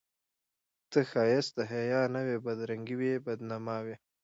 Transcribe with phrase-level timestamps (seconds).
[0.91, 3.95] ته ښایست د حیا نه وې بدرنګي وې بد نما وې